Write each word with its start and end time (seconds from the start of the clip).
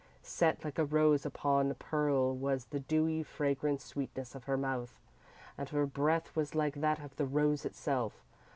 Set 0.23 0.63
like 0.65 0.79
a 0.79 0.83
rose 0.83 1.27
upon 1.27 1.71
pearl 1.75 2.35
was 2.35 2.65
the 2.65 2.79
dewy, 2.79 3.21
fragrant 3.21 3.79
sweetness 3.79 4.33
of 4.33 4.45
her 4.45 4.57
mouth, 4.57 4.99
and 5.59 5.69
her 5.69 5.85
breath 5.85 6.35
was 6.35 6.55
like 6.55 6.73
that 6.81 6.97
of 7.03 7.15
the 7.17 7.25
rose 7.27 7.65
itself. 7.67 8.13